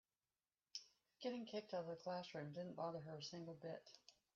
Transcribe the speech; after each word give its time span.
Getting 1.21 1.45
kicked 1.45 1.75
out 1.75 1.81
of 1.81 1.87
the 1.91 1.95
classroom 1.95 2.53
didn't 2.53 2.75
bother 2.75 3.01
her 3.01 3.17
a 3.17 3.21
single 3.23 3.53
bit. 3.53 3.87